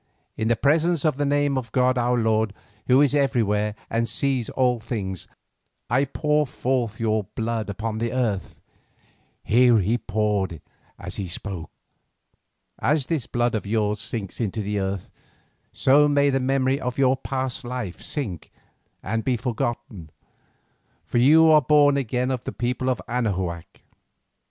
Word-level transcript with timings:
In 0.35 0.47
the 0.47 0.55
presence 0.55 1.05
and 1.05 1.13
the 1.13 1.27
name 1.27 1.59
of 1.59 1.71
god 1.71 1.95
our 1.95 2.17
lord, 2.17 2.53
who 2.87 3.01
is 3.01 3.13
everywhere 3.13 3.75
and 3.87 4.09
sees 4.09 4.49
all 4.49 4.79
things, 4.79 5.27
I 5.91 6.05
pour 6.05 6.47
forth 6.47 6.99
your 6.99 7.25
blood 7.35 7.69
upon 7.69 7.99
the 7.99 8.11
earth!" 8.11 8.59
(here 9.43 9.77
he 9.77 9.99
poured 9.99 10.59
as 10.97 11.17
he 11.17 11.27
spoke). 11.27 11.69
"As 12.79 13.05
this 13.05 13.27
blood 13.27 13.53
of 13.53 13.67
yours 13.67 13.99
sinks 13.99 14.41
into 14.41 14.63
the 14.63 14.79
earth, 14.79 15.11
so 15.71 16.07
may 16.07 16.31
the 16.31 16.39
memory 16.39 16.79
of 16.81 16.97
your 16.97 17.15
past 17.15 17.63
life 17.63 18.01
sink 18.01 18.51
and 19.03 19.23
be 19.23 19.37
forgotten, 19.37 20.09
for 21.05 21.19
you 21.19 21.47
are 21.51 21.61
born 21.61 21.95
again 21.95 22.31
of 22.31 22.43
the 22.45 22.51
people 22.51 22.89
of 22.89 22.99
Anahuac. 23.07 23.81